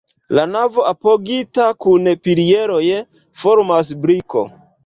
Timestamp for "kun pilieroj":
1.85-2.83